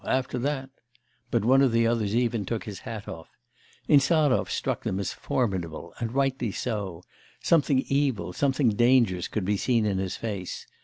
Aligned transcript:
after 0.03 0.39
that'; 0.39 0.67
but 1.29 1.45
one 1.45 1.61
of 1.61 1.71
the 1.71 1.85
others 1.85 2.15
even 2.15 2.43
took 2.43 2.63
his 2.63 2.79
hat 2.79 3.07
off. 3.07 3.29
Insarov 3.87 4.49
struck 4.49 4.81
them 4.83 4.99
as 4.99 5.13
formidable, 5.13 5.93
and 5.99 6.11
rightly 6.11 6.51
so; 6.51 7.03
something 7.39 7.77
evil, 7.87 8.33
something 8.33 8.69
dangerous 8.69 9.27
could 9.27 9.45
be 9.45 9.57
seen 9.57 9.85
in 9.85 9.99
his 9.99 10.17
face. 10.17 10.65